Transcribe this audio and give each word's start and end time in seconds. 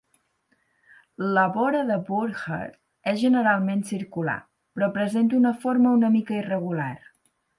La 1.35 1.41
vora 1.57 1.81
de 1.89 1.97
Burckhardt 2.07 2.79
és 3.11 3.21
generalment 3.25 3.85
circular, 3.91 4.37
però 4.79 4.91
presenta 4.97 5.39
una 5.43 5.55
forma 5.67 5.95
una 6.01 6.13
mica 6.19 6.37
irregular. 6.41 6.91